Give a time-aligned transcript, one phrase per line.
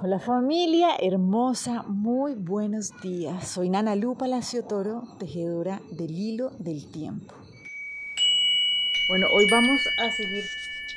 [0.00, 3.48] Hola familia hermosa, muy buenos días.
[3.48, 7.34] Soy Nana Lu Palacio Toro, tejedora del hilo del tiempo.
[9.08, 10.44] Bueno, hoy vamos a seguir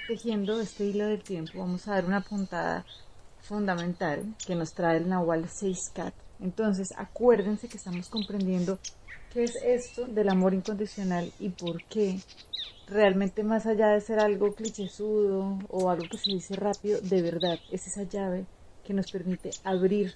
[0.07, 1.53] tejiendo este hilo del tiempo.
[1.55, 2.85] Vamos a dar una puntada
[3.41, 6.13] fundamental que nos trae el Nahual 6CAT.
[6.39, 8.77] Entonces, acuérdense que estamos comprendiendo
[9.33, 12.19] qué es esto del amor incondicional y por qué
[12.87, 17.57] realmente más allá de ser algo clichésudo o algo que se dice rápido, de verdad
[17.71, 18.45] es esa llave
[18.91, 20.13] que nos permite abrir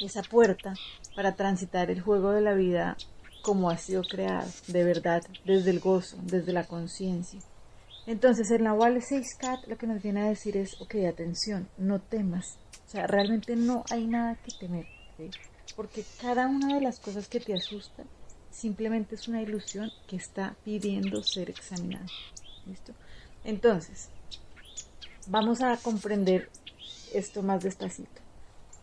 [0.00, 0.74] esa puerta
[1.16, 2.96] para transitar el juego de la vida
[3.42, 7.40] como ha sido creado, de verdad, desde el gozo, desde la conciencia.
[8.06, 12.58] Entonces, el Nahual 6Cat lo que nos viene a decir es, ok, atención, no temas.
[12.86, 14.86] O sea, realmente no hay nada que temer,
[15.74, 18.06] porque cada una de las cosas que te asustan
[18.52, 22.06] simplemente es una ilusión que está pidiendo ser examinada.
[22.66, 22.92] ¿Listo?
[23.42, 24.10] Entonces,
[25.26, 26.48] vamos a comprender
[27.14, 28.20] esto más despacito.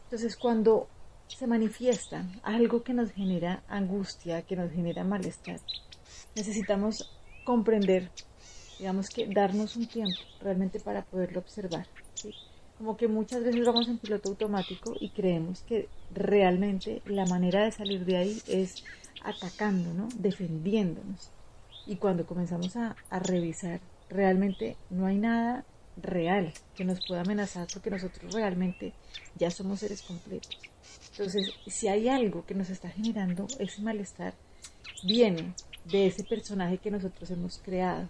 [0.06, 0.88] Entonces, cuando
[1.28, 5.60] se manifiesta algo que nos genera angustia, que nos genera malestar,
[6.36, 7.12] necesitamos
[7.46, 8.12] comprender,
[8.78, 11.88] digamos que darnos un tiempo realmente para poderlo observar.
[12.78, 17.72] Como que muchas veces vamos en piloto automático y creemos que realmente la manera de
[17.72, 18.84] salir de ahí es
[19.24, 20.10] atacando, ¿no?
[20.16, 21.32] defendiéndonos.
[21.86, 23.80] Y cuando comenzamos a revisar,
[24.10, 25.64] realmente no hay nada
[25.98, 28.94] real que nos pueda amenazar porque nosotros realmente
[29.38, 30.58] ya somos seres completos.
[31.12, 34.34] Entonces, si hay algo que nos está generando ese malestar,
[35.04, 35.54] viene
[35.86, 38.08] de ese personaje que nosotros hemos creado,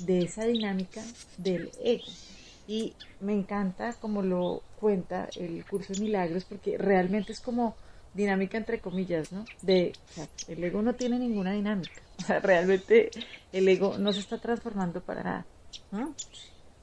[0.00, 1.02] de esa dinámica
[1.36, 2.06] del ego.
[2.66, 7.76] Y me encanta como lo cuenta el curso de milagros porque realmente es como
[8.14, 9.44] dinámica entre comillas, ¿no?
[9.62, 9.92] De,
[10.48, 11.92] el ego no tiene ninguna dinámica.
[12.18, 13.10] O sea, realmente
[13.52, 15.46] el ego no se está transformando para nada.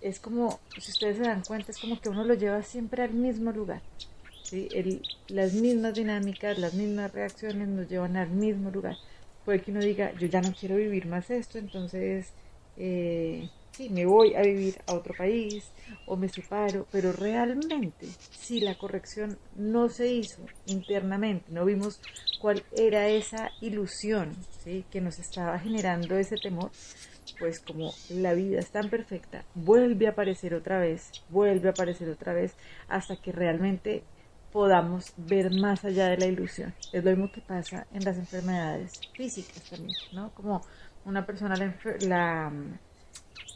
[0.01, 3.13] Es como, si ustedes se dan cuenta, es como que uno lo lleva siempre al
[3.13, 3.81] mismo lugar.
[4.43, 4.69] ¿sí?
[5.27, 8.97] las mismas dinámicas, las mismas reacciones nos llevan al mismo lugar.
[9.43, 12.33] Puede que uno diga, yo ya no quiero vivir más esto, entonces
[12.77, 15.71] eh, sí, me voy a vivir a otro país
[16.05, 21.99] o me separo, pero realmente si la corrección no se hizo internamente, no vimos
[22.39, 24.31] cuál era esa ilusión
[24.63, 24.85] ¿sí?
[24.89, 26.71] que nos estaba generando ese temor,
[27.37, 32.09] pues como la vida es tan perfecta, vuelve a aparecer otra vez, vuelve a aparecer
[32.09, 32.55] otra vez,
[32.87, 34.03] hasta que realmente
[34.53, 36.73] podamos ver más allá de la ilusión.
[36.93, 40.33] Es lo mismo que pasa en las enfermedades físicas también, ¿no?
[40.33, 40.61] Como
[41.03, 41.75] una persona la,
[42.07, 42.53] la,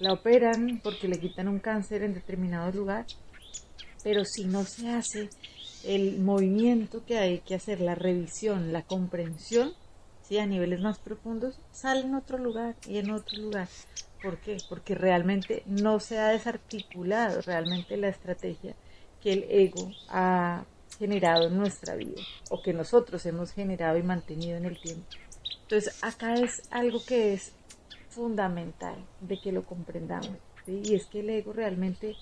[0.09, 3.05] operan porque le quitan un cáncer en determinado lugar,
[4.03, 5.29] pero si no se hace
[5.83, 9.73] el movimiento que hay que hacer, la revisión, la comprensión,
[10.37, 13.67] a niveles más profundos, sale en otro lugar y en otro lugar.
[14.21, 14.57] ¿Por qué?
[14.67, 18.75] Porque realmente no se ha desarticulado realmente la estrategia
[19.21, 20.65] que el ego ha
[20.99, 25.05] generado en nuestra vida o que nosotros hemos generado y mantenido en el tiempo.
[25.61, 27.53] Entonces acá es algo que es
[28.19, 30.35] fundamental de que lo comprendamos
[30.67, 32.17] y es que el ego realmente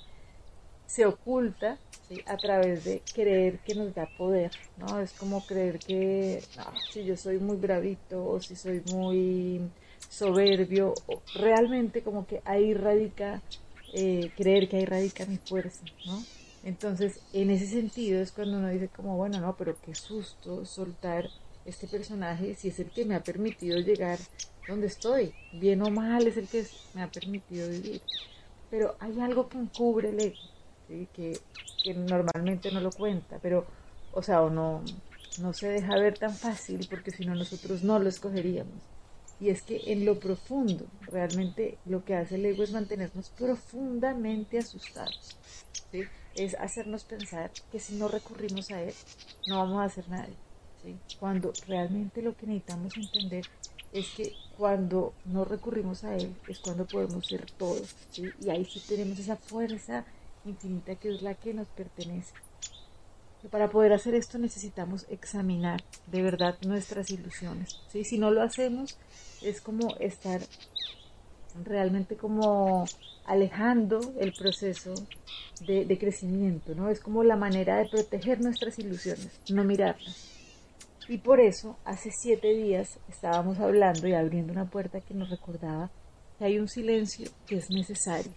[0.86, 1.80] se oculta
[2.28, 5.00] a través de creer que nos da poder, ¿no?
[5.00, 6.44] Es como creer que
[6.92, 9.60] si yo soy muy bravito o si soy muy
[10.08, 10.94] soberbio,
[11.34, 13.42] realmente como que ahí radica,
[13.94, 16.24] eh, creer que ahí radica mi fuerza, ¿no?
[16.64, 21.28] Entonces, en ese sentido es cuando uno dice como, bueno, no, pero qué susto soltar
[21.66, 24.20] este personaje si es el que me ha permitido llegar
[24.68, 28.02] donde estoy, bien o mal es el que me ha permitido vivir.
[28.70, 31.40] Pero hay algo que encubre el ego, que,
[31.96, 33.66] normalmente no lo cuenta, pero,
[34.12, 34.84] o sea, o no,
[35.40, 38.76] no se deja ver tan fácil porque si no nosotros no lo escogeríamos.
[39.40, 44.58] Y es que en lo profundo, realmente lo que hace el ego es mantenernos profundamente
[44.58, 45.38] asustados.
[46.36, 48.94] Es hacernos pensar que si no recurrimos a él,
[49.48, 50.28] no vamos a hacer nada.
[51.20, 53.46] Cuando realmente lo que necesitamos entender
[53.94, 57.96] es que cuando no recurrimos a él es cuando podemos ser todos.
[58.16, 60.06] Y ahí sí tenemos esa fuerza
[60.46, 62.34] infinita que es la que nos pertenece.
[63.52, 67.80] para poder hacer esto necesitamos examinar de verdad nuestras ilusiones.
[67.92, 68.04] ¿sí?
[68.04, 68.98] Si no lo hacemos
[69.42, 70.42] es como estar
[71.64, 72.86] realmente como
[73.26, 74.94] alejando el proceso
[75.62, 76.90] de, de, crecimiento, ¿no?
[76.90, 80.37] Es como la manera de proteger nuestras ilusiones, no mirarlas.
[81.10, 85.90] Y por eso, hace siete días estábamos hablando y abriendo una puerta que nos recordaba
[86.38, 88.32] que hay un silencio que es necesario,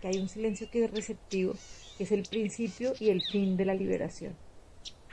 [0.00, 1.54] que hay un silencio que es receptivo,
[1.96, 4.34] que es el principio y el fin de la liberación.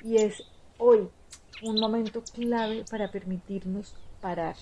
[0.03, 0.43] Y es
[0.77, 1.07] hoy
[1.61, 4.55] un momento clave para permitirnos parar.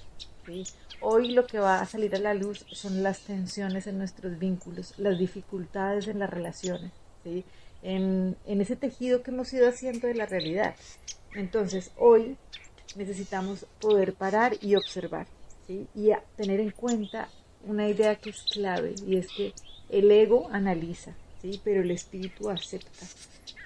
[0.99, 4.93] Hoy lo que va a salir a la luz son las tensiones en nuestros vínculos,
[4.97, 6.91] las dificultades en las relaciones.
[7.83, 10.75] En, en ese tejido que hemos ido haciendo de la realidad.
[11.35, 12.37] Entonces, hoy
[12.95, 15.27] necesitamos poder parar y observar,
[15.67, 15.87] ¿sí?
[15.95, 17.29] Y tener en cuenta
[17.65, 19.53] una idea que es clave, y es que
[19.89, 21.61] el ego analiza, ¿sí?
[21.63, 23.05] Pero el espíritu acepta.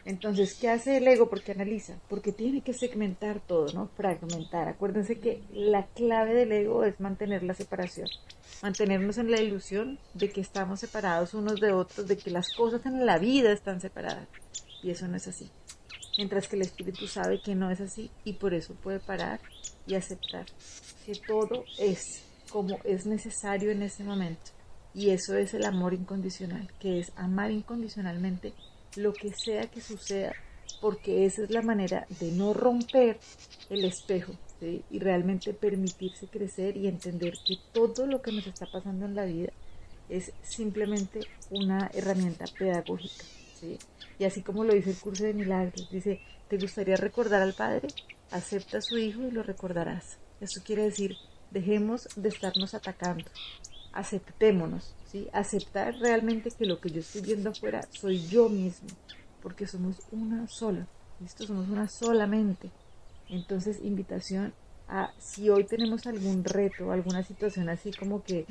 [0.07, 1.29] Entonces, ¿qué hace el ego?
[1.29, 3.89] Porque analiza, porque tiene que segmentar todo, ¿no?
[3.97, 4.69] Fragmentar.
[4.69, 8.07] Acuérdense que la clave del ego es mantener la separación,
[8.61, 12.85] mantenernos en la ilusión de que estamos separados unos de otros, de que las cosas
[12.85, 14.29] en la vida están separadas.
[14.81, 15.51] Y eso no es así.
[16.17, 19.41] Mientras que el espíritu sabe que no es así y por eso puede parar
[19.87, 20.45] y aceptar
[21.05, 24.51] que todo es como es necesario en ese momento.
[24.93, 28.53] Y eso es el amor incondicional, que es amar incondicionalmente
[28.95, 30.33] lo que sea que suceda,
[30.81, 33.19] porque esa es la manera de no romper
[33.69, 39.05] el espejo y realmente permitirse crecer y entender que todo lo que nos está pasando
[39.05, 39.51] en la vida
[40.09, 41.19] es simplemente
[41.51, 43.23] una herramienta pedagógica.
[44.19, 47.87] Y así como lo dice el curso de milagros, dice, ¿te gustaría recordar al Padre?
[48.31, 50.17] Acepta a su Hijo y lo recordarás.
[50.41, 51.17] Eso quiere decir,
[51.51, 53.25] dejemos de estarnos atacando,
[53.93, 54.93] aceptémonos.
[55.33, 58.87] Aceptar realmente que lo que yo estoy viendo afuera soy yo mismo,
[59.41, 60.85] porque somos una sola,
[61.19, 61.47] ¿listo?
[61.47, 62.69] Somos una solamente.
[63.29, 64.53] Entonces, invitación
[64.87, 68.45] a si hoy tenemos algún reto, alguna situación así como que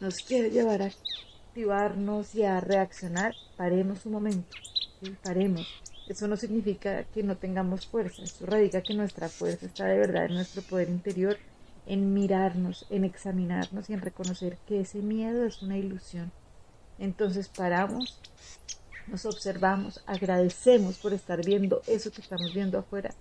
[0.00, 0.92] nos quiere llevar a
[1.48, 4.56] activarnos y a reaccionar, paremos un momento,
[5.24, 5.66] paremos.
[6.08, 10.26] Eso no significa que no tengamos fuerza, eso radica que nuestra fuerza está de verdad
[10.26, 11.36] en nuestro poder interior
[11.86, 16.32] en mirarnos, en examinarnos y en reconocer que ese miedo es una ilusión.
[16.98, 18.20] Entonces paramos,
[19.06, 23.14] nos observamos, agradecemos por estar viendo eso que estamos viendo afuera,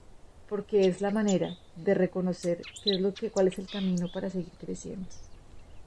[0.49, 4.29] porque es la manera de reconocer qué es lo que, cuál es el camino para
[4.29, 5.07] seguir creciendo.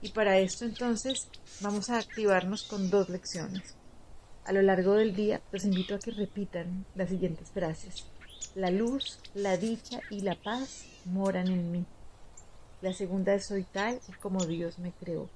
[0.00, 1.28] Y para esto entonces
[1.60, 3.74] vamos a activarnos con dos lecciones.
[4.44, 8.04] A lo largo del día los invito a que repitan las siguientes frases.
[8.54, 11.84] La luz, la dicha y la paz moran en mí.
[12.80, 15.28] La segunda es soy tal y como Dios me creó.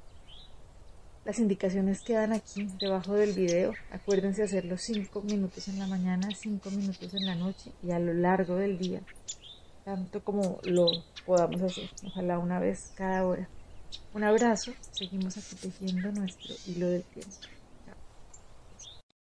[1.25, 3.73] Las indicaciones quedan aquí debajo del video.
[3.91, 8.15] Acuérdense hacerlo 5 minutos en la mañana, 5 minutos en la noche y a lo
[8.15, 9.01] largo del día,
[9.85, 10.87] tanto como lo
[11.27, 11.91] podamos hacer.
[12.07, 13.49] Ojalá una vez cada hora.
[14.15, 14.73] Un abrazo.
[14.93, 17.37] Seguimos aquí tejiendo nuestro hilo del tiempo.